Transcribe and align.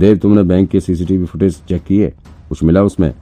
देव 0.00 0.16
तुमने 0.16 0.42
बैंक 0.42 0.68
के 0.70 0.80
CCTV 0.80 1.24
footage 1.26 1.56
check 1.68 1.82
किए? 1.84 2.08
कुछ 2.48 2.62
मिला 2.62 2.82
उसमें? 2.82 3.12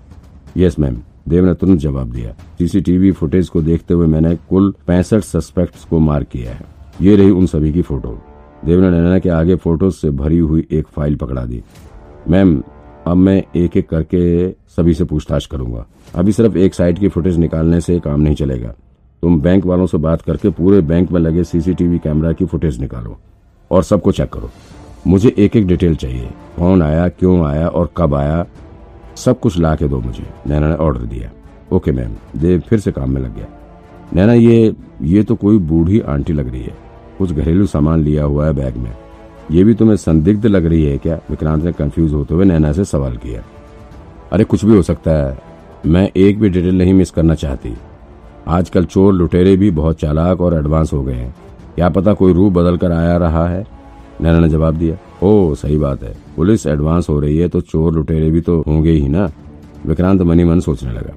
यस 0.57 0.79
मैम 0.79 0.97
देव 1.29 1.47
ने 1.47 1.55
तुरंत 1.55 1.79
जवाब 1.81 2.13
दिया। 2.13 2.33
सीसीटीवी 2.59 3.11
फुटेज 3.13 3.49
को 3.49 3.63
देखते 3.63 3.95
हुए 3.95 4.07
मैंने 4.07 4.35
कुल 4.49 4.73
पैंसठ 4.87 5.25
सस्पेक्ट्स 5.25 5.85
को 5.85 5.99
मार्क 5.99 6.29
किया 6.29 6.53
है। 6.53 6.65
ये 7.01 7.17
रही 7.17 7.31
उन 7.31 7.47
सभी 7.47 7.73
की 7.73 7.83
फ़ोटो। 7.83 8.17
देव 8.65 8.81
ने 8.81 8.91
नैना 8.91 9.19
के 9.19 9.29
आगे 9.31 9.57
फ़ोटो 9.57 9.91
से 9.91 10.11
भरी 10.13 10.39
हुई 10.39 10.67
एक 10.71 10.87
फ़ाइल 10.87 11.17
पकड़ा 11.17 11.45
दी। 11.45 11.63
मैम 12.29 12.63
अब 13.07 13.17
मैं 13.17 13.43
एक 13.57 13.77
एक 13.77 13.89
करके 13.89 14.51
सभी 14.77 14.95
से 14.95 15.05
पूछताछ 15.05 15.47
करूँगा। 15.47 15.87
अभी 16.15 16.33
सिर्फ़ 16.33 16.57
एक 16.57 16.75
साइड 16.75 16.99
की 16.99 17.09
फुटेज 17.09 17.39
निकालने 17.39 17.81
से 17.81 17.99
काम 18.01 18.21
नहीं 18.21 18.35
चलेगा। 18.35 18.75
तुम 19.23 19.41
बैंक 19.41 19.67
वालों 19.67 19.87
से 19.87 19.99
बात 19.99 20.23
करके 20.23 20.51
पूरे 20.53 20.81
बैंक 20.81 21.13
में 21.13 21.21
लगे 21.21 21.45
सीसीटीवी 21.45 21.99
कैमरा 21.99 22.33
की 22.33 22.45
फुटेज 22.45 22.81
निकालो 22.81 23.19
और 23.71 23.83
सबको 23.85 24.13
चेक 24.13 24.33
करो। 24.33 24.51
मुझे 25.07 25.35
एक 25.39 25.57
एक 25.57 25.67
डिटेल 25.67 25.95
चाहिए। 25.95 26.31
कौन 26.57 26.83
आया, 26.83 27.09
क्यों 27.09 27.47
आया 27.47 27.69
और 27.69 27.91
कब 27.97 28.15
आया? 28.15 28.47
सब 29.17 29.41
कुछ 29.41 29.59
ला 29.59 29.75
के 29.75 29.89
दो 29.89 30.01
मुझे। 30.01 30.27
नैना 30.47 30.69
ने 30.69 30.75
ऑर्डर 30.75 31.01
दिया। 31.01 31.31
ओके 31.77 31.93
मैम 31.93 32.41
देव 32.41 32.61
फिर 32.61 32.81
से 32.81 32.93
काम 32.93 33.11
में 33.11 33.21
लग 33.21 33.37
गया। 33.37 33.47
नैना, 34.15 34.33
ये 34.33 34.75
ये 35.03 35.23
तो 35.23 35.35
कोई 35.35 35.59
बूढ़ी 35.59 36.01
आंटी 36.01 36.33
लग 36.33 36.49
रही 36.49 36.63
है। 36.63 36.77
कुछ 37.19 37.33
घरेलू 37.33 37.67
सामान 37.67 38.01
लिया 38.01 38.25
हुआ 38.25 38.47
है 38.47 38.53
बैग 38.53 38.77
में। 38.77 38.93
ये 39.51 39.65
भी 39.65 39.75
तुम्हें 39.75 39.97
संदिग्ध 39.97 40.47
लग 40.47 40.67
रही 40.67 40.85
है 40.85 40.99
क्या? 40.99 41.21
विक्रांत 41.31 41.65
ने 41.65 41.73
कंफ्यूज 41.73 42.13
होते 42.13 42.35
हुए 42.35 42.45
नैना 42.45 42.73
से 42.73 42.85
सवाल 42.85 43.17
किया। 43.17 43.43
अरे, 44.33 44.45
कुछ 44.45 44.65
भी 44.65 44.77
हो 44.77 44.83
सकता 44.83 45.11
है। 45.11 45.39
मैं 45.87 46.11
एक 46.17 46.41
भी 46.41 46.49
डिटेल 46.49 46.79
नहीं 46.79 46.95
मिस 46.95 47.11
करना 47.11 47.35
चाहती। 47.35 47.77
आजकल 48.49 48.85
चोर 48.85 49.13
लुटेरे 49.13 49.57
भी 49.57 49.71
बहुत 49.71 50.01
चालाक 50.01 50.41
और 50.41 50.55
एडवांस 50.55 50.93
हो 50.93 51.03
गए 51.03 51.15
हैं। 51.15 51.35
क्या 51.75 51.89
पता 51.89 52.13
कोई 52.13 52.33
रूप 52.33 52.53
बदल 52.53 52.77
कर 52.77 52.93
आया 52.93 53.17
रहा 53.17 53.49
है? 53.49 53.78
नैना 54.21 54.41
ने 54.41 54.49
जवाब 54.49 54.75
दिया, 54.75 55.27
ओ, 55.27 55.55
सही 55.55 55.79
बात 55.79 56.03
है। 56.03 56.17
पुलिस 56.37 56.67
एडवांस 56.67 57.07
हो 57.09 57.21
रही 57.21 57.39
है 57.39 57.49
तो 57.49 57.61
चोर 57.61 57.93
लुटेरे 57.93 58.31
भी 58.31 58.41
तो 58.41 58.65
होंगे 58.67 58.91
ही 58.91 59.09
ना? 59.09 59.31
विक्रांत 59.87 60.23
मनी 60.23 60.45
मन 60.45 60.61
सोचने 60.61 60.93
लगा। 60.93 61.15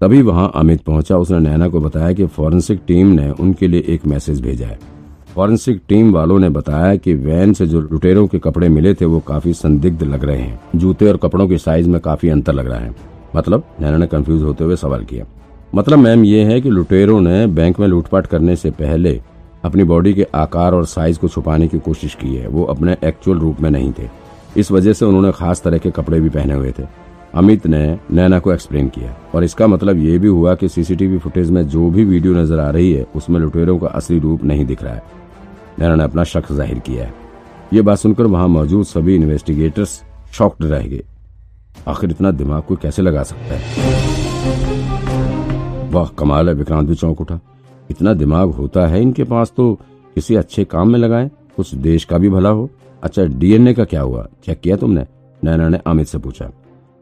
तभी 0.00 0.22
वहाँ 0.22 0.52
अमित 0.54 0.80
पहुँचा। 0.80 1.16
उसने 1.16 1.40
नैना 1.40 1.68
को 1.68 1.80
बताया 1.80 2.12
कि 2.12 2.26
फॉरेंसिक 2.26 2.80
टीम 2.86 3.06
ने 3.06 3.30
उनके 3.30 3.68
लिए 3.68 3.84
एक 3.88 4.06
मैसेज 4.06 4.40
भेजा 4.40 4.66
है। 4.66 4.78
फॉरेंसिक 5.34 5.80
टीम 5.88 6.12
वालों 6.12 6.38
ने 6.38 6.48
बताया 6.48 6.96
कि 6.96 7.14
वैन 7.14 7.52
से 7.52 7.66
जो 7.66 7.80
लुटेरों 7.80 8.26
के 8.26 8.38
कपड़े 8.38 8.68
मिले 8.68 8.94
थे 8.94 9.04
वो 9.04 9.20
काफ़ी 9.20 9.52
संदिग्ध 9.52 10.02
लग 10.02 10.24
रहे 10.24 10.40
हैं। 10.40 10.60
जूते 10.76 11.08
और 11.08 11.16
कपड़ों 11.16 11.48
के 11.48 11.58
साइज़ 11.58 11.88
में 11.88 12.00
काफ़ी 12.00 12.28
अंतर 12.28 12.52
लग 12.52 12.66
रहा 12.66 12.78
है। 12.78 12.96
मतलब 13.36 13.64
नैना 13.80 13.96
ने 13.96 14.06
कंफ्यूज 14.06 14.42
होते 14.42 14.64
हुए 14.64 14.76
सवाल 14.76 15.04
किया। 15.04 15.24
मतलब 15.74 15.98
मैम 15.98 16.24
ये 16.24 16.44
है 16.44 16.60
कि 16.60 16.70
लुटेरों 16.70 17.20
ने 17.20 17.46
बैंक 17.46 17.80
में 17.80 17.88
लूटपाट 17.88 18.26
करने 18.26 18.56
से 18.56 18.70
पहले 18.70 19.20
अपनी 19.64 19.84
बॉडी 19.84 20.12
के 20.14 20.26
आकार 20.34 20.74
और 20.74 20.86
साइज़ 20.86 21.18
को 21.18 21.28
छुपाने 21.28 21.68
की 21.68 21.78
कोशिश 21.78 22.14
की 22.14 22.34
है। 22.36 22.48
वो 22.48 22.64
अपने 22.64 22.96
एक्चुअल 23.04 23.38
रूप 23.38 23.60
में 23.60 23.70
नहीं 23.70 23.92
थे। 23.92 24.08
इस 24.56 24.70
वजह 24.70 24.92
से 24.92 25.04
उन्होंने 25.04 25.32
खास 25.32 25.62
तरह 25.62 25.78
के 25.78 25.90
कपड़े 25.90 26.20
भी 26.20 26.28
पहने 26.28 26.54
हुए 26.54 26.72
थे। 26.78 26.82
अमित 27.34 27.66
ने 27.66 27.98
नैना 28.10 28.38
को 28.38 28.52
एक्सप्लेन 28.52 28.88
किया। 28.88 29.14
और 29.34 29.44
इसका 29.44 29.66
मतलब 29.66 29.98
ये 29.98 30.18
भी 30.18 30.28
हुआ 30.28 30.54
कि 30.54 30.68
सीसीटीवी 30.68 31.18
फुटेज 31.18 31.50
में 31.50 31.66
जो 31.68 31.90
भी 31.90 32.04
वीडियो 32.04 32.34
नज़र 32.34 32.60
आ 32.60 32.70
रही 32.70 32.92
है, 32.92 33.06
उसमें 33.16 33.40
लुटेरों 33.40 33.78
का 33.78 33.86
असली 33.86 34.18
रूप 34.18 34.44
नहीं 34.44 34.64
दिख 34.64 34.82
रहा 34.82 34.94
है। 34.94 35.02
नैना 35.78 35.94
ने 35.94 36.04
अपना 36.04 36.24
शक 36.24 36.52
ज़ाहिर 36.52 36.78
किया 36.78 37.04
है। 37.04 37.14
ये 37.72 37.82
बात 37.82 37.98
सुनकर 37.98 38.26
वहाँ 38.26 38.48
मौजूद 38.48 38.84
सभी 38.86 39.14
इन्वेस्टिगेटर्स 39.14 40.02
शॉक्ड 40.32 40.64
रह 40.64 40.86
गए। 40.86 41.02
आखिर 41.88 42.10
इतना 42.10 42.30
दिमाग 42.30 42.62
कोई 42.62 42.76
कैसे 42.82 43.02
लगा 43.02 43.22
सकता 43.22 43.54
है? 43.54 43.60
वाह, 45.90 46.08
कमाल 46.18 46.48
है, 46.48 46.54
विक्रांत 46.54 46.88
भी 46.88 46.94
चौंक 46.94 47.20
उठा। 47.20 47.40
इतना 47.90 48.14
दिमाग 48.14 48.50
होता 48.50 48.86
है 48.86 49.02
इनके 49.02 49.24
पास 49.24 49.52
तो 49.56 49.80
किसी 50.14 50.34
अच्छे 50.34 50.64
काम 50.64 50.90
में 50.90 50.98
लगाए 50.98 51.30
कुछ 51.56 51.74
देश 51.74 52.04
का 52.04 52.18
भी 52.18 52.28
भला 52.28 52.48
हो। 52.48 52.70
अच्छा 53.02 53.24
डीएनए 53.24 53.74
का 53.74 53.84
क्या 53.84 54.00
हुआ? 54.00 54.28
चेक 54.46 54.60
किया 54.60 54.76
तुमने? 54.76 55.06
नैना 55.44 55.68
ने 55.68 55.78
अमित 55.86 56.06
से 56.06 56.18
पूछा। 56.18 56.50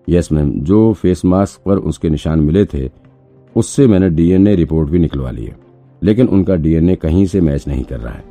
यस, 0.09 0.33
मैम, 0.33 0.61
जो 0.61 0.93
फेस 0.93 1.25
मास्क 1.25 1.61
पर 1.67 1.77
उसके 1.77 2.11
निशान 2.11 2.41
मिले 2.41 2.65
थे, 2.65 2.91
उससे 3.57 3.87
मैंने 3.87 4.11
डीएनए 4.11 4.55
रिपोर्ट 4.55 4.89
भी 4.89 4.99
निकलवा 4.99 5.31
ली 5.31 5.45
है। 5.45 5.57
लेकिन 6.03 6.29
उनका 6.29 6.55
डीएनए 6.55 6.97
कहीं 6.97 7.27
से 7.27 7.41
मैच 7.41 7.69
नहीं 7.69 7.85
कर 7.85 8.01
रहा 8.01 8.15
है। 8.15 8.25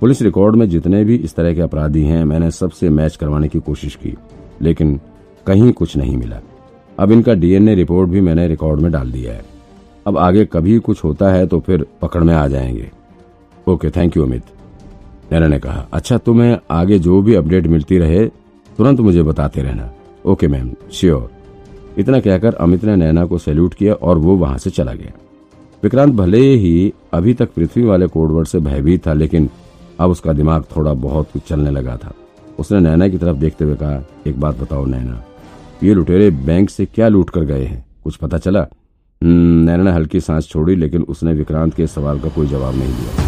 पुलिस 0.00 0.22
रिकॉर्ड 0.22 0.56
में 0.56 0.68
जितने 0.68 1.04
भी 1.04 1.16
इस 1.16 1.34
तरह 1.34 1.54
के 1.54 1.60
अपराधी 1.60 2.02
हैं, 2.02 2.24
मैंने 2.24 2.50
सबसे 2.50 2.90
मैच 2.90 3.16
करवाने 3.16 3.48
की 3.48 3.60
कोशिश 3.60 3.94
की, 3.94 4.14
लेकिन 4.62 5.00
कहीं 5.46 5.72
कुछ 5.72 5.96
नहीं 5.96 6.16
मिला। 6.16 6.40
अब 6.98 7.12
इनका 7.12 7.34
डीएनए 7.34 7.74
रिपोर्ट 7.74 8.10
भी 8.10 8.20
मैंने 8.20 8.48
रिकॉर्ड 8.48 8.80
में 8.80 8.92
डाल 8.92 9.12
दिया 9.12 9.32
है। 9.32 9.57
अब 10.08 10.18
आगे 10.18 10.44
कभी 10.44 10.78
कुछ 10.78 11.02
होता 11.04 11.30
है 11.30 11.46
तो 11.46 11.58
फिर 11.60 11.84
पकड़ 12.02 12.22
में 12.24 12.34
आ 12.34 12.46
जाएँगे। 12.48 12.90
Okay 13.68 13.90
thank 13.90 14.16
you 14.16 14.22
Amit. 14.24 14.42
Naina 15.32 15.46
ने 15.46 15.58
कहा 15.58 15.86
अच्छा 15.92 16.18
तुम्हें 16.18 16.56
आगे 16.70 16.98
जो 16.98 17.20
भी 17.22 17.34
अपडेट 17.34 17.66
मिलती 17.66 17.98
रहे, 17.98 18.26
तुरंत 18.78 19.00
मुझे 19.00 19.22
बताते 19.22 19.62
रहना। 19.62 19.90
ओके 20.24 20.48
मैम 20.48 20.70
श्योर 20.92 21.30
इतना 21.98 22.20
कहकर 22.20 22.54
अमित 22.54 22.84
ने 22.84 22.94
नैना 22.96 23.24
को 23.24 23.38
सैल्यूट 23.38 23.74
किया 23.74 23.94
और 23.94 24.18
वो 24.18 24.36
वहाँ 24.36 24.58
से 24.58 24.70
चला 24.70 24.92
गया। 24.92 25.12
विक्रांत 25.82 26.14
भले 26.14 26.40
ही 26.54 26.92
अभी 27.12 27.34
तक 27.34 27.52
पृथ्वी 27.52 27.84
वाले 27.84 28.06
कोडवर्ड 28.06 28.46
से 28.46 28.58
भयभीत 28.60 29.06
था, 29.06 29.12
लेकिन 29.12 29.50
अब 30.00 30.10
उसका 30.10 30.32
दिमाग 30.32 30.64
थोड़ा 30.76 30.94
बहुत 30.94 31.30
कुछ 31.32 31.42
चलने 31.42 31.70
लगा 31.70 31.96
था। 31.96 32.12
उसने 32.58 32.80
नैना 32.80 33.08
की 33.08 33.18
तरफ़ 33.18 33.36
देखते 33.36 33.64
हुए 33.64 33.74
कहा, 33.74 34.02
एक 34.26 34.40
बात 34.40 34.58
बताओ 34.58 34.84
नैना, 34.84 35.22
ये 35.82 35.94
लुटेरे 35.94 36.30
बैंक 36.30 36.70
से 36.70 36.86
क्या 36.86 37.08
लूट 37.08 37.30
कर 37.30 37.40
गए 37.40 37.64
हैं? 37.64 37.84
कुछ 38.04 38.16
पता 38.16 38.38
चला? 38.38 38.66
नैना 39.22 39.82
ने 39.82 39.90
हल्की 39.90 40.20
सांस 40.20 40.48
छोड़ी, 40.48 40.74
लेकिन 40.76 41.02
उसने 41.04 41.32
विक्रांत 41.34 41.74
के 41.74 41.86
सवाल 41.86 42.20
का 42.20 42.28
कोई 42.28 42.46
जवाब 42.46 42.74
नहीं 42.74 42.88
दिया। 42.90 43.26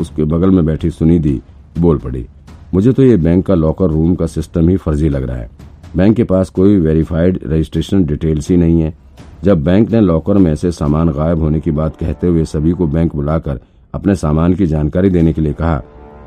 उसके 0.00 0.24
बगल 0.24 0.50
में 0.50 0.64
बैठी 0.66 0.90
सुनिधि 0.90 1.40
बोल 1.78 1.98
पड़ी, 1.98 2.26
मुझे 2.74 2.92
तो 2.92 3.02
ये 3.02 3.16
बैंक 3.18 3.46
का 3.46 3.54
लॉकर 3.54 3.90
रूम 3.90 4.14
का 4.14 4.26
सिस्टम 4.26 4.68
ही 4.68 4.76
फर्जी 4.76 5.08
लग 5.08 5.22
रहा 5.22 5.36
है। 5.36 5.48
बैंक 5.96 6.16
के 6.16 6.24
पास 6.24 6.50
कोई 6.50 6.76
वेरीफाइड 6.78 7.38
रजिस्ट्रेशन 7.44 8.04
डिटेल्स 8.04 8.50
ही 8.50 8.56
नहीं 8.56 8.80
है। 8.80 8.94
जब 9.44 9.62
बैंक 9.64 9.90
ने 9.90 10.00
लॉकर 10.00 10.38
में 10.38 10.54
से 10.56 10.72
सामान 10.72 11.10
गायब 11.10 11.40
होने 11.40 11.60
की 11.60 11.70
बात 11.72 11.96
कहते 11.96 12.26
हुए 12.26 12.44
सभी 12.46 12.72
को 12.72 12.86
बैंक 12.88 13.14
बुलाकर 13.16 13.60
अपने 13.94 14.14
सामान 14.16 14.54
की 14.54 14.66
जानकारी 14.66 15.10
देने 15.10 15.32
के 15.32 15.40
लिए 15.40 15.52
कहा 15.52 15.76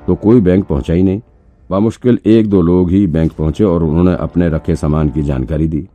तो 0.08 0.16
कोई 0.18 0.42
बैंक 0.42 0.66
पहुँचा 0.68 0.94
ही 0.94 1.04
नहीं। 1.04 1.22
बामुश्किल 1.70 2.20
एक 2.26 2.50
दो 2.50 2.62
लोग 2.62 2.90
ही 2.92 3.06
बैंक 3.08 3.32
पहुँचे 3.34 3.64
और 3.64 3.84
उन्होंने 3.84 4.16
अपने 4.16 4.50
रखे 4.50 4.76
सामान 4.76 5.10
की 5.10 5.22
जानकारी 5.24 5.68
दी। 5.68 5.88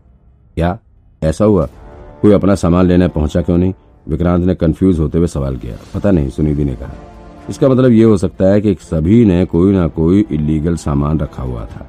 क्या? 0.59 0.79
ऐसा 1.23 1.45
हुआ? 1.45 1.69
कोई 2.23 2.33
अपना 2.33 2.55
सामान 2.55 2.87
लेने 2.87 3.09
पहुँचा 3.09 3.43
क्यों 3.43 3.59
नहीं? 3.59 3.75
विक्रांत 4.09 4.45
ने 4.45 4.55
कंफ्यूज 4.55 4.99
होते 4.99 5.19
हुए 5.19 5.27
सवाल 5.27 5.57
किया। 5.57 5.77
पता 5.95 6.11
नहीं 6.11 6.29
सुनिधि 6.29 6.65
ने 6.65 6.75
कहा। 6.75 6.95
इसका 7.51 7.69
मतलब 7.69 7.91
ये 7.91 8.05
हो 8.05 8.17
सकता 8.17 8.45
है 8.45 8.61
कि 8.61 8.75
सभी 8.75 9.25
ने 9.25 9.45
कोई 9.45 9.73
ना 9.73 9.89
कोई 9.89 10.25
इलीगल 10.31 10.77
सामान 10.77 11.19
रखा 11.19 11.43
हुआ 11.43 11.65
था। 11.65 11.87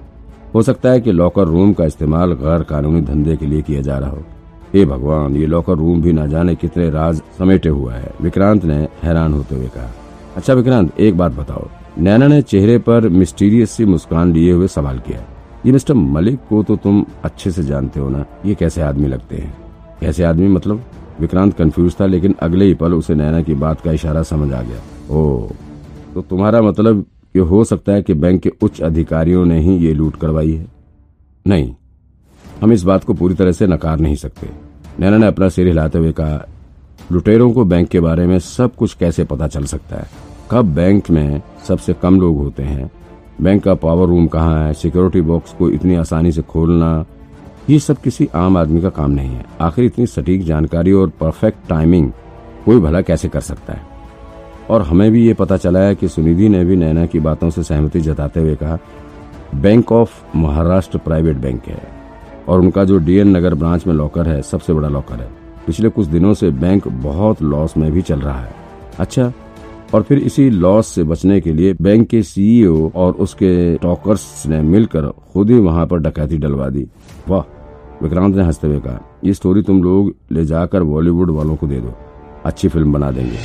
हो 0.55 0.61
सकता 0.61 0.89
है 0.89 1.01
कि 1.01 1.11
लॉकर 1.11 1.43
रूम 1.43 1.73
का 1.73 1.85
इस्तेमाल 1.85 2.33
गैर 2.33 2.63
कानूनी 2.63 3.01
धंधे 3.01 3.37
के 3.37 3.45
लिए 3.45 3.61
किया 3.61 3.81
जा 3.81 3.97
रहा 3.97 4.09
हो। 4.09 4.23
हे 4.73 4.85
भगवान, 4.85 5.35
ये 5.35 5.45
लॉकर 5.45 5.73
रूम 5.73 6.01
भी 6.01 6.13
ना 6.13 6.25
जाने 6.25 6.55
कितने 6.55 6.89
राज 6.89 7.21
समेटे 7.37 7.69
हुआ 7.69 7.93
है। 7.93 8.11
विक्रांत 8.21 8.65
ने 8.65 8.87
हैरान 9.03 9.33
होते 9.33 9.55
हुए 9.55 9.67
कहा। 9.67 9.91
अच्छा 10.37 10.53
विक्रांत, 10.53 10.99
एक 10.99 11.17
बात 11.17 11.31
बताओ। 11.31 11.67
नैना 11.99 12.27
ने 12.27 12.41
चेहरे 12.41 12.77
पर 12.77 13.09
मिस्टीरियस 13.09 13.71
सी 13.71 13.85
मुस्कान 13.85 14.33
लिए 14.33 14.51
हुए 14.51 14.67
सवाल 14.67 14.99
किया। 14.99 15.23
ये 15.65 15.71
मिस्टर 15.71 15.93
मलिक 15.93 16.39
को 16.49 16.61
तो 16.63 16.75
तुम 16.75 17.05
अच्छे 17.23 17.51
से 17.51 17.63
जानते 17.63 17.99
हो 17.99 18.09
ना, 18.09 18.25
ये 18.45 18.55
कैसे 18.55 18.81
आदमी 18.81 19.07
लगते 19.07 19.37
हैं? 19.37 19.53
कैसे 19.99 20.23
आदमी 20.23 20.47
मतलब? 20.47 20.83
विक्रांत 21.19 21.53
कंफ्यूज 21.53 21.95
था, 21.99 22.05
लेकिन 22.05 22.35
अगले 22.41 22.65
ही 22.65 22.73
पल 22.73 22.93
उसे 22.93 23.15
नैना 23.15 23.41
की 23.41 23.53
बात 23.53 23.81
का 23.81 23.91
इशारा 23.91 24.23
समझ 24.23 24.51
आ 24.53 24.61
गया। 24.61 25.15
ओ 25.15 25.49
तो 26.13 26.21
तुम्हारा 26.21 26.61
मतलब 26.61 27.05
ये 27.35 27.41
हो 27.41 27.63
सकता 27.63 27.91
है 27.91 28.01
कि 28.01 28.13
बैंक 28.13 28.41
के 28.41 28.51
उच्च 28.61 28.81
अधिकारियों 28.81 29.45
ने 29.45 29.59
ही 29.59 29.75
ये 29.77 29.93
लूट 29.93 30.15
करवाई 30.15 30.51
है? 30.51 30.65
नहीं, 31.45 31.73
हम 32.61 32.73
इस 32.73 32.83
बात 32.83 33.03
को 33.03 33.13
पूरी 33.13 33.35
तरह 33.35 33.51
से 33.51 33.67
नकार 33.67 33.99
नहीं 33.99 34.15
सकते। 34.15 34.49
नैना 34.99 35.17
ने 35.17 35.27
अपना 35.27 35.49
सिर 35.49 35.67
हिलाते 35.67 35.97
हुए 35.97 36.11
कहा, 36.11 36.45
लुटेरों 37.11 37.51
को 37.51 37.63
बैंक 37.65 37.87
के 37.89 37.99
बारे 37.99 38.25
में 38.27 38.37
सब 38.39 38.75
कुछ 38.75 38.93
कैसे 38.93 39.23
पता 39.23 39.47
चल 39.47 39.63
सकता 39.63 39.95
है? 39.95 40.07
कब 40.51 40.73
बैंक 40.75 41.09
में 41.09 41.41
सबसे 41.67 41.93
कम 41.93 42.19
लोग 42.21 42.37
होते 42.37 42.63
हैं? 42.63 42.91
बैंक 43.41 43.63
का 43.63 43.73
पावर 43.73 44.07
रूम 44.07 44.27
कहाँ 44.27 44.67
है? 44.67 44.73
सिक्योरिटी 44.73 45.21
बॉक्स 45.21 45.53
को 45.53 45.69
इतनी 45.69 45.95
आसानी 45.95 46.31
से 46.31 46.41
खोलना, 46.41 47.05
ये 47.69 47.79
सब 47.79 47.97
किसी 47.97 48.29
आम 48.35 48.57
आदमी 48.57 48.81
का 48.81 48.89
काम 48.89 49.11
नहीं 49.11 49.29
है। 49.29 49.45
आखिर 49.61 49.85
इतनी 49.85 50.05
सटीक 50.07 50.43
जानकारी 50.43 50.91
और 50.91 51.09
परफेक्ट 51.09 51.67
टाइमिंग 51.69 52.11
कोई 52.65 52.79
भला 52.79 53.01
कैसे 53.01 53.29
कर 53.29 53.39
सकता 53.39 53.73
है? 53.73 53.81
और 54.69 54.81
हमें 54.81 55.11
भी 55.11 55.25
ये 55.27 55.33
पता 55.33 55.57
चला 55.57 55.79
है 55.79 55.95
कि 55.95 56.07
सुनिधि 56.07 56.49
ने 56.49 56.63
भी 56.65 56.75
नैना 56.75 57.05
की 57.05 57.19
बातों 57.19 57.49
से 57.49 57.63
सहमति 57.63 58.01
जताते 58.01 58.39
हुए 58.39 58.55
कहा 58.55 58.77
bank 59.55 59.91
of 59.91 60.37
Maharashtra 60.37 60.97
private 60.97 61.37
bank 61.37 61.65
है 61.65 61.81
और 62.47 62.59
उनका 62.59 62.83
जो 62.83 62.97
डीएन 62.97 63.37
नगर 63.37 63.53
ब्रांच 63.55 63.87
में 63.87 63.93
लॉकर 63.93 64.27
है, 64.27 64.41
सबसे 64.41 64.73
बड़ा 64.73 64.89
लॉकर 64.89 65.15
है। 65.15 65.29
पिछले 65.67 65.89
कुछ 65.89 66.07
दिनों 66.07 66.33
से 66.33 66.49
बैंक 66.49 66.87
बहुत 66.87 67.41
लॉस 67.41 67.77
में 67.77 67.91
भी 67.91 68.01
चल 68.01 68.19
रहा 68.19 68.39
है। 68.39 68.53
अच्छा 68.99 69.31
और 69.93 70.01
फिर 70.01 70.17
इसी 70.17 70.49
लॉस 70.49 70.87
से 70.87 71.03
बचने 71.03 71.39
के 71.41 71.53
लिए 71.53 71.75
बैंक 71.81 72.07
के 72.07 72.23
सीईओ 72.23 72.89
और 72.95 73.13
उसके 73.13 73.75
टॉकर्स 73.75 74.45
ने 74.47 74.61
मिलकर 74.61 75.07
खुद 75.33 75.49
ही 75.49 75.59
वहाँ 75.59 75.85
पर 75.87 75.99
डकैती 75.99 76.37
डलवा 76.37 76.69
दी। 76.69 76.87
वाह, 77.29 77.41
विक्रांत 78.03 78.35
ने 78.35 78.43
हँसते 78.43 78.67
हुए 78.67 78.79
कहा, 78.79 78.99
ये 79.23 79.33
स्टोरी 79.33 79.61
तुम 79.61 79.83
लोग 79.83 80.13
ले 80.31 80.45
जाकर 80.45 80.83
बॉलीवुड 80.83 81.31
वालों 81.31 81.55
को 81.55 81.67
दे 81.67 81.79
दो। 81.79 81.93
अच्छी 82.45 82.67
फ़िल्म 82.67 82.93
बना 82.93 83.11
देंगे। 83.11 83.37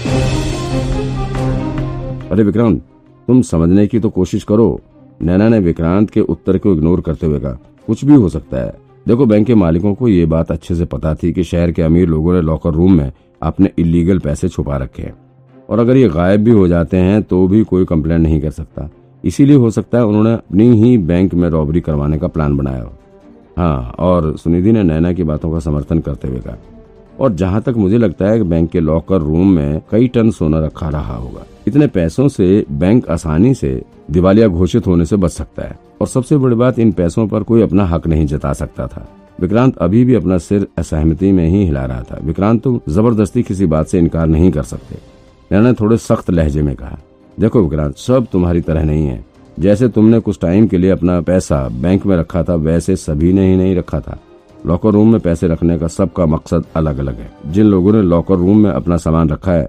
अरे 2.29 2.43
विक्रांत, 2.43 2.83
तुम 3.29 3.43
समझने 3.43 3.87
की 3.87 4.01
तो 4.01 4.11
कोशिश 4.11 4.45
करो। 4.45 4.81
नैना 5.23 5.49
ने 5.49 5.59
विक्रांत 5.59 6.11
के 6.11 6.21
उत्तर 6.21 6.59
को 6.59 6.73
इग्नोर 6.73 7.01
करते 7.01 7.27
हुए 7.27 7.41
कहा, 7.41 7.59
कुछ 7.87 8.05
भी 8.05 8.15
हो 8.15 8.29
सकता 8.29 8.57
है। 8.57 8.73
देखो 9.09 9.27
बैंक 9.27 9.47
के 9.47 9.55
मालिकों 9.55 9.95
को 9.95 10.09
ये 10.09 10.27
बात 10.27 10.51
अच्छे 10.51 10.75
से 10.75 10.85
पता 10.85 11.15
थी 11.15 11.33
कि 11.33 11.45
शहर 11.45 11.73
के 11.73 11.83
अमीर 11.83 12.09
लोगों 12.09 12.33
ने 12.33 12.41
लॉकर 12.41 12.71
रूम 12.71 12.93
में 12.93 13.13
अपने 13.43 13.71
इलीगल 13.79 14.19
पैसे 14.19 14.49
छुपा 14.49 14.77
रखे 14.77 15.03
हैं। 15.03 15.24
और 15.69 15.79
अगर 15.79 15.97
ये 15.97 16.09
गायब 16.09 16.45
भी 16.45 16.51
हो 16.51 16.67
जाते 16.69 16.97
हैं 16.97 17.23
तो 17.23 17.47
भी 17.49 17.63
कोई 17.65 17.85
कंप्लेन 17.85 18.21
नहीं 18.21 18.41
कर 18.41 18.51
सकता। 18.51 18.89
इसीलिए 19.25 19.57
हो 19.57 19.71
सकता 19.71 19.99
है 19.99 20.05
उन्होंने 20.05 20.33
अपनी 20.33 20.69
ही 20.83 20.99
बैंक 20.99 21.35
में 21.35 21.49
रॉबरी 21.49 21.81
करवाने 21.81 22.19
का 22.19 22.27
प्लान 22.27 22.57
बनाया 22.57 22.83
हो। 22.83 22.93
हाँ 23.59 23.95
और 23.99 24.37
सुनिधि 24.37 24.73
ने 24.73 24.83
नैना 24.83 25.13
की 25.13 25.23
बातों 25.23 25.53
का 25.53 25.59
समर्थन 25.59 25.99
करते 25.99 26.29
हुए 26.29 26.39
कहा। 26.39 26.57
और 27.21 27.33
जहाँ 27.33 27.61
तक 27.63 27.75
मुझे 27.77 27.99
लगता 27.99 28.29
है 28.29 28.39
कि 28.39 28.45
बैंक 28.45 28.71
के 28.71 28.81
लॉकर 28.81 29.21
रूम 29.21 29.51
में 29.53 29.83
कई 29.91 30.09
टन 30.09 30.31
सोना 30.31 30.61
रखा 30.61 30.89
रहा 30.89 31.17
होगा। 31.17 31.45
इतने 31.69 31.87
पैसों 31.87 32.29
से 32.29 32.67
बैंक 32.71 33.09
आसानी 33.09 33.55
से 33.55 33.83
दिवालिया 34.11 34.49
घोषित 34.49 34.87
होने 34.87 35.05
से 35.05 35.17
बच 35.17 35.31
सकता 35.31 35.63
है। 35.63 35.79
और 36.01 36.07
सबसे 36.07 36.37
बड़ी 36.37 36.57
बात, 36.57 36.79
इन 36.79 36.93
पैसों 36.93 37.27
पर 37.29 37.43
कोई 37.43 37.63
अपना 37.63 37.85
हक 37.85 38.07
नहीं 38.07 38.27
जता 38.27 38.53
सकता 38.53 38.87
था। 38.87 39.09
विक्रांत 39.41 39.77
अभी 39.77 40.05
भी 40.05 40.15
अपना 40.15 40.39
सिर 40.39 40.67
असहमति 40.79 41.33
में 41.33 41.49
ही 41.49 41.65
हिला 41.65 41.85
रहा 41.85 42.03
था। 42.03 42.19
विक्रांत 42.25 42.63
तो 42.63 42.81
ज़बरदस्ती 42.89 43.43
किसी 43.43 43.67
बात 43.67 43.87
से 43.87 43.99
इनकार 43.99 44.27
नहीं 44.27 44.51
कर 44.51 44.63
सकते। 44.63 45.14
मैंने 45.55 45.73
थोड़े 45.73 45.97
सख्त 45.97 46.31
लहजे 46.31 46.63
में 46.63 46.75
कहा, 46.77 46.99
देखो 47.41 47.63
विक्रांत, 47.63 47.97
सब 47.97 48.27
तुम्हारी 48.33 48.61
तरह 48.61 48.85
नहीं 48.85 49.07
है। 49.07 49.25
जैसे 49.61 49.89
तुमने 49.89 50.19
कुछ 50.21 50.39
टाइम 50.41 50.67
के 50.67 50.79
लिए 50.79 50.91
अपना 50.91 51.21
पैसा 51.21 51.69
बैंक 51.73 52.07
में 52.07 52.17
रखा 52.17 52.43
था, 52.43 52.55
वैसे 52.55 52.97
सभी 52.97 53.33
ने 53.33 53.51
ही 53.51 53.57
नहीं 53.57 53.75
रखा 53.77 54.01
था। 54.01 54.19
लॉकर 54.67 54.89
रूम 54.89 55.13
में 55.13 55.21
पैसे 55.21 55.47
रखने 55.47 55.79
का 55.79 55.89
सबका 55.89 56.27
मकसद 56.27 56.65
अलग 56.77 56.99
अलग 56.99 57.19
है। 57.19 57.31
जिन 57.47 57.67
लोगों 57.67 57.93
ने 57.93 58.03
लॉकर 58.03 58.35
रूम 58.35 58.59
में 58.59 58.71
अपना 58.71 58.97
सामान 58.97 59.29
रखा 59.29 59.53
है 59.53 59.69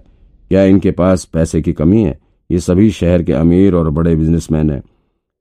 क्या 0.49 0.63
इनके 0.63 0.91
पास 0.91 1.25
पैसे 1.25 1.61
की 1.61 1.73
कमी 1.73 2.01
है, 2.03 2.19
ये 2.51 2.59
सभी 2.59 2.89
शहर 2.91 3.23
के 3.23 3.33
अमीर 3.33 3.75
और 3.75 3.89
बड़े 3.89 4.15
बिजनेसमैन 4.15 4.71
हैं। 4.71 4.81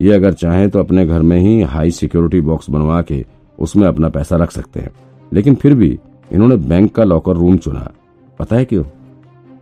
ये 0.01 0.13
अगर 0.13 0.33
चाहें 0.33 0.69
तो 0.71 0.79
अपने 0.79 1.07
घर 1.07 1.23
में 1.23 1.39
ही 1.41 1.61
हाई 1.63 1.91
सिक्योरिटी 1.91 2.41
बॉक्स 2.41 2.71
बनवा 2.71 3.01
के 3.03 3.25
उसमें 3.59 3.87
अपना 3.89 4.09
पैसा 4.09 4.37
रख 4.37 4.51
सकते 4.51 4.81
हैं। 4.81 4.91
लेकिन 5.33 5.55
फिर 5.55 5.75
भी 5.75 5.99
इन्होंने 6.33 6.57
बैंक 6.57 6.95
का 6.95 7.05
लॉकर 7.05 7.33
रूम 7.33 7.57
चुना। 7.57 7.91
पता 8.39 8.57
है 8.57 8.65
क्यों? 8.65 8.85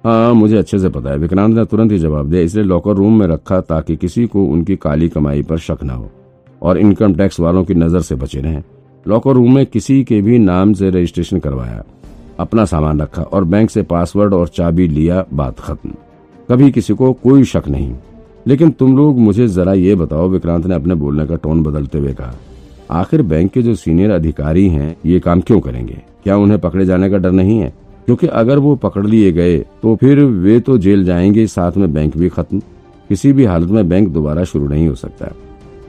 हाँ 0.05 0.33
मुझे 0.35 0.57
अच्छे 0.57 0.79
से 0.79 0.89
पता 0.89 1.11
है। 1.11 1.19
विक्रांत 1.19 1.55
ने 1.55 1.65
तुरंत 1.65 1.93
ही 1.93 1.99
जवाब 1.99 2.31
दिया, 2.31 2.41
इसलिए 2.43 2.65
लॉकर 2.65 2.93
रूम 2.93 3.19
में 3.19 3.27
रखा 3.27 3.61
ताकि 3.61 3.97
किसी 3.97 4.27
को 4.27 4.45
उनकी 4.45 4.77
काली 4.77 5.09
कमाई 5.09 5.43
पर 5.43 5.59
शक 5.59 5.83
न 5.85 5.91
हो 5.91 6.11
और 6.63 6.79
इनकम 6.79 7.15
टैक्स 7.15 7.41
वालों 7.41 7.65
की 7.65 7.75
नज़र 7.75 8.01
से 8.01 8.15
बचे 8.15 8.41
रहें। 8.41 8.63
लॉकर 9.07 9.33
रूम 9.33 9.55
में 9.55 9.65
किसी 9.67 10.03
के 10.05 10.21
भी 10.23 10.39
नाम 10.39 10.73
से 10.73 10.91
रजिस्ट्रेशन 10.91 11.39
करवाया, 11.39 11.83
अपना 12.39 12.65
सामान 12.65 13.01
रखा 13.01 13.23
और 13.23 13.45
बैंक 13.45 13.71
से 13.71 13.83
पासवर्ड 13.83 14.35
और 14.35 14.49
चाबी 14.49 14.87
लिया, 14.89 15.25
बात 15.33 15.61
खत्म। 15.61 15.91
कभी 16.49 16.71
किसी 16.71 16.95
को 16.95 17.13
कोई 17.15 17.45
शक 17.45 17.69
नहीं। 17.69 17.95
लेकिन 18.47 18.71
तुम 18.71 18.97
लोग 18.97 19.19
मुझे 19.19 19.47
जरा 19.49 19.73
ये 19.73 19.95
बताओ, 19.95 20.29
विक्रांत 20.29 20.67
ने 20.67 20.75
अपने 20.75 20.95
बोलने 20.95 21.27
का 21.27 21.37
टोन 21.37 21.63
बदलते 21.63 21.99
हुए 21.99 22.13
कहा, 22.13 22.35
आखिर 22.91 23.23
बैंक 23.23 23.53
के 23.53 23.63
जो 23.63 23.75
सीनियर 23.75 24.11
अधिकारी 24.11 24.69
हैं, 24.69 24.97
ये 25.07 25.21
काम 25.21 25.41
क्यों 25.41 25.61
करेंगे? 25.61 26.03
क्या 26.25 26.37
उन्हें 26.37 26.61
पकड़े 26.61 26.87
जाने 26.87 27.11
का 27.11 27.19
डर 27.19 27.33
नहीं 27.33 27.59
है? 27.59 27.73
क्योंकि 28.07 28.27
अगर 28.27 28.59
वो 28.59 28.75
पकड़ 28.77 29.07
लिए 29.07 29.33
गए 29.33 29.59
तो 29.83 29.95
फिर 29.97 30.21
वे 30.21 30.59
तो 30.61 30.77
जेल 30.79 31.05
जाएँगे, 31.05 31.47
साथ 31.47 31.73
में 31.73 31.93
बैंक 31.95 32.17
भी 32.17 32.29
खत्म। 32.29 32.61
किसी 33.11 33.33
भी 33.33 33.45
हालत 33.45 33.71
में 33.71 33.89
बैंक 33.89 34.09
दोबारा 34.09 34.45
शुरू 34.45 34.69
नहीं 34.69 34.87
हो 34.89 34.95
सकता 34.95 35.33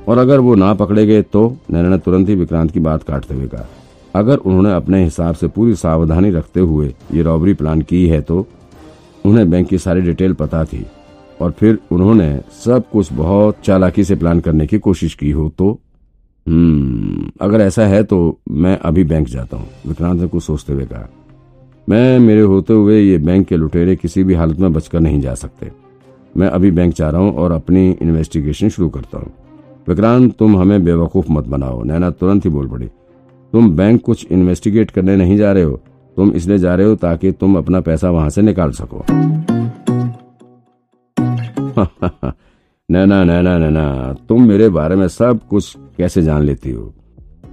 और 0.07 0.17
अगर 0.17 0.39
वो 0.39 0.55
ना 0.55 0.73
पकड़े 0.73 1.05
गए 1.05 1.21
तो 1.23 1.45
नैना 1.71 1.89
ने 1.89 1.97
तुरंत 1.97 2.29
ही 2.29 2.35
विक्रांत 2.35 2.71
की 2.71 2.79
बात 2.79 3.03
काटते 3.03 3.33
हुए 3.33 3.47
कहा, 3.47 3.67
अगर 4.15 4.37
उन्होंने 4.37 4.73
अपने 4.73 5.03
हिसाब 5.03 5.35
से 5.35 5.47
पूरी 5.47 5.75
सावधानी 5.75 6.31
रखते 6.31 6.59
हुए 6.59 6.93
ये 7.13 7.21
रॉबरी 7.21 7.53
प्लान 7.53 7.81
की 7.81 8.05
है 8.07 8.21
तो 8.21 8.45
उन्हें 9.25 9.49
बैंक 9.49 9.67
की 9.67 9.77
सारी 9.77 10.01
डिटेल 10.01 10.33
पता 10.33 10.63
थी। 10.65 10.85
और 11.41 11.51
फिर 11.51 11.77
उन्होंने 11.91 12.39
सब 12.65 12.83
कुछ 12.91 13.11
बहुत 13.13 13.57
चालाकी 13.63 14.03
से 14.03 14.15
प्लान 14.15 14.39
करने 14.39 14.67
की 14.67 14.79
कोशिश 14.79 15.13
की 15.15 15.31
हो 15.31 15.49
तो 15.57 15.71
हम्म 16.47 17.31
अगर 17.41 17.61
ऐसा 17.61 17.85
है 17.85 18.03
तो 18.03 18.17
मैं 18.51 18.77
अभी 18.79 19.03
बैंक 19.03 19.27
जाता 19.27 19.57
हूँ, 19.57 19.67
विक्रांत 19.87 20.21
ने 20.21 20.27
कुछ 20.27 20.43
सोचते 20.43 20.73
हुए 20.73 20.85
कहा। 20.85 21.09
मैं 21.89 22.19
मेरे 22.19 22.41
होते 22.41 22.73
हुए 22.73 23.01
ये 23.01 23.17
बैंक 23.17 23.47
के 23.47 23.57
लुटेरे 23.57 23.95
किसी 23.95 24.23
भी 24.23 24.33
हालत 24.33 24.59
में 24.59 24.73
बचकर 24.73 24.99
नहीं 24.99 25.21
जा 25.21 25.33
सकते। 25.33 25.71
मैं 26.37 26.47
अभी 26.47 26.71
बैंक 26.71 26.93
जा 26.93 27.09
रहा 27.09 27.21
हूँ 27.21 27.35
और 27.35 27.51
अपनी 27.51 27.91
इन्वेस्टिगेशन 27.91 28.69
शुरू 28.69 28.89
करता 28.89 29.17
हूँ। 29.17 29.33
विक्रांत, 29.87 30.37
तुम 30.37 30.57
हमें 30.57 30.83
बेवकूफ़ 30.83 31.31
मत 31.31 31.43
बनाओ। 31.43 31.83
नैना 31.83 32.09
तुरंत 32.09 32.45
ही 32.45 32.49
बोल 32.49 32.67
पड़ी। 32.67 32.89
तुम 33.51 33.75
बैंक 33.75 34.01
कुछ 34.01 34.27
इन्वेस्टिगेट 34.31 34.91
करने 34.91 35.15
नहीं 35.15 35.37
जा 35.37 35.51
रहे 35.51 35.63
हो। 35.63 35.81
तुम 36.15 36.31
इसलिए 36.31 36.57
जा 36.57 36.75
रहे 36.75 36.87
हो 36.87 36.95
ताकि 36.95 37.31
तुम 37.31 37.57
अपना 37.57 37.81
पैसा 37.81 38.09
वहाँ 38.09 38.29
से 38.29 38.41
निकाल 38.41 38.71
सको। 38.71 39.05
नैना 42.91 43.23
नैना 43.23 43.57
नैना, 43.57 44.15
तुम 44.29 44.47
मेरे 44.47 44.69
बारे 44.69 44.95
में 44.95 45.07
सब 45.07 45.39
कुछ 45.49 45.77
कैसे 45.97 46.21
जान 46.21 46.43
लेती 46.43 46.71
हो? 46.71 46.93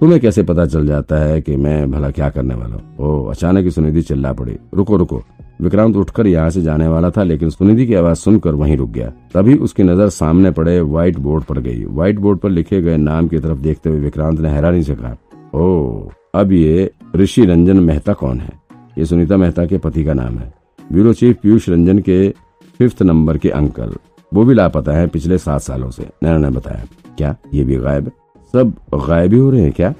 तुम्हें 0.01 0.21
कैसे 0.21 0.43
पता 0.43 0.65
चल 0.65 0.87
जाता 0.87 1.15
है 1.15 1.41
कि 1.41 1.55
मैं 1.55 1.91
भला 1.91 2.11
क्या 2.11 2.29
करने 2.29 2.55
वाला 2.55 2.75
हूँ? 2.75 2.97
ओ, 2.99 3.25
अचानक 3.25 3.63
ही 3.63 3.71
सुनिधि 3.71 4.01
चिल्ला 4.01 4.33
पड़ी। 4.33 4.57
रुको 4.73 4.97
रुको। 4.97 5.23
विक्रांत 5.61 5.95
उठकर 5.95 6.27
यहाँ 6.27 6.49
से 6.49 6.61
जाने 6.61 6.87
वाला 6.87 7.09
था, 7.09 7.23
लेकिन 7.23 7.49
सुनिधि 7.49 7.87
की 7.87 7.93
आवाज़ 7.93 8.17
सुनकर 8.17 8.55
वहीं 8.55 8.77
रुक 8.77 8.89
गया। 8.89 9.11
तभी 9.33 9.55
उसकी 9.55 9.83
नज़र 9.83 10.09
सामने 10.09 10.51
पड़े, 10.51 10.81
व्हाइट 10.81 11.17
बोर्ड 11.17 11.43
पर 11.43 11.59
गई। 11.59 11.85
व्हाइट 11.85 12.19
बोर्ड 12.19 12.39
पर 12.39 12.49
लिखे 12.49 12.81
गए 12.81 12.97
नाम 12.97 13.27
की 13.27 13.39
तरफ़ 13.39 13.59
देखते 13.59 13.89
हुए 13.89 13.99
विक्रांत 13.99 14.39
ने 14.39 14.49
हैरानी 14.49 14.83
से 14.83 14.95
कहा, 14.95 15.15
ओ, 15.59 16.09
अब 16.35 16.51
ये 16.51 16.91
ऋषि 17.15 17.45
रंजन 17.45 17.79
मेहता 17.79 18.13
कौन 18.13 18.39
है? 18.39 18.51
ये 18.97 19.05
सुनीता 19.05 19.37
मेहता 19.37 19.65
के 19.65 19.77
पति 19.77 20.03
का 20.03 20.13
नाम 20.13 20.37
है। 20.37 20.53
ब्यूरो 20.91 21.13
चीफ 21.13 21.37
पीयूष 21.43 21.69
रंजन 21.69 21.99
के 21.99 22.29
फिफ्थ 22.77 23.01
नंबर 23.01 23.37
के 23.37 23.49
अंकल। 23.49 23.95
वो 24.33 24.43
भी 24.43 24.53
लापता 24.53 24.91
है 24.91 25.07
पिछले 25.07 25.37
सात 25.37 25.61
सालों 25.61 25.89
से। 25.89 26.03
नैना 26.23 26.37
ने 26.37 26.49
बताया। 26.49 26.85
क्या? 27.17 27.35
ये 27.53 27.63
भी 27.63 27.75
गायब 27.75 28.11
सब 28.53 28.73
गायब 29.07 29.33
ही 29.33 29.39
हो 29.39 29.49
रहे 29.49 29.61
हैं 29.61 29.71
क्या? 29.71 29.91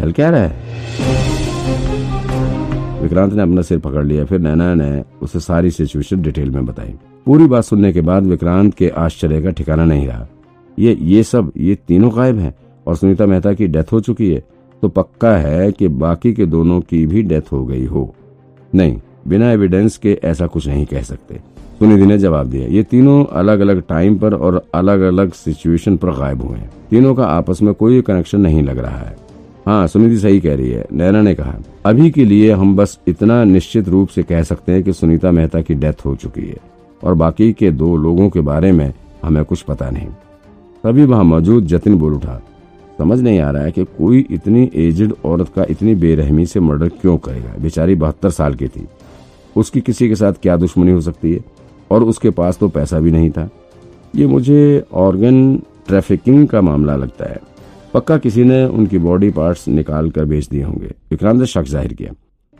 चल 0.00 0.12
क्या 0.12 0.28
रहा 0.30 0.42
है? 0.42 0.66
विक्रांत 3.02 3.32
ने 3.32 3.42
अपना 3.42 3.62
सिर 3.62 3.78
पकड़ 3.78 4.04
लिया, 4.04 4.24
फिर 4.24 4.40
नैना 4.40 4.74
ने 4.74 5.04
उसे 5.22 5.40
सारी 5.40 5.70
सिचुएशन 5.70 6.22
डिटेल 6.22 6.50
में 6.50 6.64
बताई। 6.66 6.94
पूरी 7.26 7.46
बात 7.46 7.64
सुनने 7.64 7.92
के 7.92 8.00
बाद 8.00 8.26
विक्रांत 8.26 8.74
के 8.74 8.88
आश्चर्य 8.88 9.42
का 9.42 9.50
ठिकाना 9.50 9.84
नहीं 9.84 10.06
रहा। 10.06 10.26
ये 10.78 10.94
ये 10.94 11.22
सब, 11.22 11.52
ये 11.56 11.74
तीनों 11.88 12.10
गायब 12.16 12.38
हैं 12.38 12.54
और 12.86 12.96
सुनीता 12.96 13.26
मेहता 13.26 13.52
की 13.52 13.66
डेथ 13.66 13.92
हो 13.92 14.00
चुकी 14.00 14.30
है 14.32 14.42
तो 14.82 14.88
पक्का 14.88 15.36
है 15.36 15.70
कि 15.72 15.88
बाकी 15.88 16.32
के 16.32 16.46
दोनों 16.46 16.80
की 16.80 17.06
भी 17.06 17.22
डेथ 17.22 17.52
हो 17.52 17.64
गई 17.66 17.84
हो। 17.84 18.14
नहीं, 18.72 18.98
बिना 19.28 19.50
एविडेंस 19.50 19.96
के 19.96 20.18
ऐसा 20.24 20.46
कुछ 20.46 20.66
नहीं 20.68 20.86
कह 20.86 21.02
सकते। 21.02 21.40
सुनिधि 21.80 22.06
ने 22.06 22.16
जवाब 22.18 22.46
दिया। 22.46 22.66
ये 22.68 22.82
तीनों 22.82 23.24
अलग 23.32 23.60
अलग 23.60 23.82
टाइम 23.88 24.16
पर 24.18 24.34
और 24.34 24.62
अलग 24.74 25.00
अलग 25.00 25.32
सिचुएशन 25.32 25.96
पर 25.96 26.10
गायब 26.10 26.42
हुए 26.42 26.56
हैं। 26.58 26.70
तीनों 26.90 27.14
का 27.14 27.26
आपस 27.26 27.62
में 27.62 27.72
कोई 27.74 28.00
कनेक्शन 28.02 28.40
नहीं 28.40 28.62
लग 28.62 28.78
रहा 28.78 28.98
है। 28.98 29.16
हाँ 29.66 29.86
सुनिधि 29.86 30.18
सही 30.18 30.40
कह 30.40 30.54
रही 30.54 30.70
है। 30.70 30.86
नैना 30.92 31.20
ने 31.22 31.34
कहा, 31.34 31.54
अभी 31.86 32.10
के 32.10 32.24
लिए 32.24 32.52
हम 32.52 32.74
बस 32.76 32.98
इतना 33.08 33.42
निश्चित 33.44 33.88
रूप 33.88 34.08
से 34.08 34.22
कह 34.22 34.42
सकते 34.42 34.72
हैं 34.72 34.82
कि 34.82 34.92
सुनीता 34.92 35.30
मेहता 35.30 35.60
की 35.60 35.74
डेथ 35.74 36.04
हो 36.04 36.14
चुकी 36.16 36.46
है 36.46 36.56
और 37.02 37.14
बाकी 37.14 37.52
के 37.52 37.70
दो 37.72 37.96
लोगों 37.96 38.28
के 38.30 38.40
बारे 38.40 38.72
में 38.72 38.92
हमें 39.22 39.44
कुछ 39.44 39.62
पता 39.62 39.90
नहीं। 39.90 40.06
तभी 40.84 41.04
वहाँ 41.04 41.24
मौजूद 41.24 41.66
जतिन 41.66 41.98
बोल 41.98 42.14
उठा, 42.14 42.40
समझ 42.98 43.20
नहीं 43.20 43.38
आ 43.40 43.50
रहा 43.50 43.62
है 43.62 43.72
कि 43.72 43.84
कोई 43.98 44.26
इतनी 44.30 44.70
एजड 44.76 45.12
औरत 45.24 45.48
का 45.56 45.66
इतनी 45.70 45.94
बेरहमी 45.94 46.46
से 46.46 46.60
मर्डर 46.60 46.88
क्यों 46.90 47.16
करेगा? 47.18 47.54
बेचारी 47.58 47.94
बहत्तर 47.94 48.30
साल 48.30 48.54
की 48.54 48.68
थी। 48.68 48.86
उसकी 49.56 49.80
किसी 49.80 50.08
के 50.08 50.14
साथ 50.14 50.32
क्या 50.42 50.56
दुश्मनी 50.56 50.92
हो 50.92 51.00
सकती 51.00 51.32
है? 51.32 51.40
और 51.90 52.04
उसके 52.04 52.30
पास 52.30 52.58
तो 52.58 52.68
पैसा 52.68 53.00
भी 53.00 53.10
नहीं 53.10 53.30
था। 53.30 53.48
ये 54.16 54.26
मुझे 54.26 54.84
ऑर्गन 54.96 55.56
ट्रैफिकिंग 55.86 56.46
का 56.48 56.60
मामला 56.60 56.96
लगता 56.96 57.30
है। 57.30 57.40
पक्का 57.94 58.16
किसी 58.18 58.44
ने 58.44 58.64
उनकी 58.64 58.98
बॉडी 58.98 59.30
पार्ट्स 59.30 59.66
निकाल 59.68 60.10
कर 60.10 60.24
बेच 60.24 60.48
दिए 60.48 60.62
होंगे। 60.62 60.94
विक्रांत 61.10 61.40
ने 61.40 61.46
शक 61.46 61.64
ज़ाहिर 61.64 61.92
किया। 61.92 62.12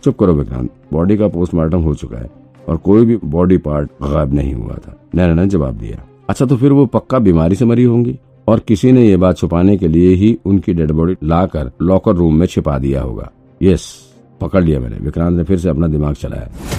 चुप 0.02 0.18
करो 0.18 0.34
विक्रांत, 0.34 0.70
बॉडी 0.92 1.16
का 1.16 1.28
पोस्टमार्टम 1.28 1.80
हो 1.80 1.94
चुका 1.94 2.18
है 2.18 2.30
और 2.68 2.76
कोई 2.76 3.04
भी 3.06 3.16
बॉडी 3.26 3.56
पार्ट 3.58 3.90
गायब 4.02 4.34
नहीं 4.34 4.54
हुआ 4.54 4.74
था। 4.76 4.96
नैना 5.14 5.34
ने 5.34 5.46
जवाब 5.46 5.74
दिया। 5.74 6.02
अच्छा 6.28 6.46
तो 6.46 6.56
फिर 6.56 6.72
वो 6.72 6.86
पक्का 6.86 7.18
बीमारी 7.18 7.56
से 7.56 7.64
मरी 7.64 7.84
होंगी? 7.84 8.18
और 8.48 8.60
किसी 8.60 8.92
ने 8.92 9.06
ये 9.06 9.16
बात 9.16 9.36
छुपाने 9.36 9.76
के 9.76 9.88
लिए 9.88 10.14
ही 10.14 10.36
उनकी 10.46 10.74
डेड 10.74 10.92
बॉडी 10.92 11.16
लाकर 11.24 11.70
लॉकर 11.82 12.14
रूम 12.14 12.34
में 12.34 12.46
छिपा 12.46 12.78
दिया 12.78 13.02
होगा? 13.02 13.30
यस, 13.60 13.92
पकड़ 14.40 14.64
लिया 14.64 14.80
मैंने। 14.80 14.96
विक्रांत 14.96 15.36
ने 15.36 15.44
फिर 15.44 15.58
से 15.58 15.68
अपना 15.68 15.86
दिमाग 15.86 16.14
चलाया। 16.14 16.77